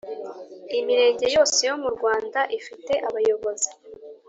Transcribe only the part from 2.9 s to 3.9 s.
abayobozi